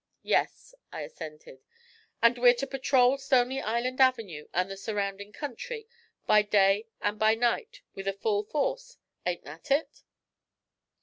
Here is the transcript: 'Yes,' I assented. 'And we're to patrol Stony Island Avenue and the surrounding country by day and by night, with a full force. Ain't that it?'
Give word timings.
'Yes,' 0.23 0.73
I 0.91 1.01
assented. 1.01 1.59
'And 2.23 2.39
we're 2.39 2.55
to 2.55 2.65
patrol 2.65 3.19
Stony 3.19 3.61
Island 3.61 4.01
Avenue 4.01 4.47
and 4.51 4.67
the 4.71 4.75
surrounding 4.75 5.31
country 5.31 5.87
by 6.25 6.41
day 6.41 6.87
and 7.01 7.19
by 7.19 7.35
night, 7.35 7.81
with 7.93 8.07
a 8.07 8.13
full 8.13 8.41
force. 8.43 8.97
Ain't 9.27 9.43
that 9.43 9.69
it?' 9.69 10.01